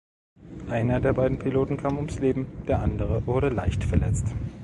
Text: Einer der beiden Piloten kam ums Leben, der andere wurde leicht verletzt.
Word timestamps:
Einer 0.67 0.99
der 0.99 1.13
beiden 1.13 1.37
Piloten 1.37 1.77
kam 1.77 1.97
ums 1.97 2.17
Leben, 2.17 2.47
der 2.67 2.79
andere 2.79 3.27
wurde 3.27 3.49
leicht 3.49 3.83
verletzt. 3.83 4.25